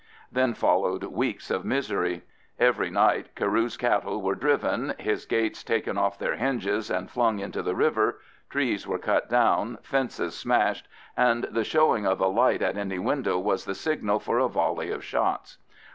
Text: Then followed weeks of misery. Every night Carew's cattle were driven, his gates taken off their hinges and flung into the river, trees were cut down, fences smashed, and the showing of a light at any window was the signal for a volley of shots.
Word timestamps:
Then 0.31 0.55
followed 0.55 1.03
weeks 1.03 1.51
of 1.51 1.63
misery. 1.63 2.23
Every 2.57 2.89
night 2.89 3.35
Carew's 3.35 3.77
cattle 3.77 4.19
were 4.19 4.33
driven, 4.33 4.95
his 4.97 5.27
gates 5.27 5.63
taken 5.63 5.95
off 5.95 6.17
their 6.17 6.37
hinges 6.37 6.89
and 6.89 7.07
flung 7.07 7.37
into 7.37 7.61
the 7.61 7.75
river, 7.75 8.19
trees 8.49 8.87
were 8.87 8.97
cut 8.97 9.29
down, 9.29 9.77
fences 9.83 10.35
smashed, 10.35 10.87
and 11.15 11.43
the 11.43 11.63
showing 11.63 12.07
of 12.07 12.19
a 12.19 12.25
light 12.25 12.63
at 12.63 12.77
any 12.79 12.97
window 12.97 13.37
was 13.37 13.65
the 13.65 13.75
signal 13.75 14.19
for 14.19 14.39
a 14.39 14.47
volley 14.49 14.89
of 14.89 15.03
shots. 15.03 15.59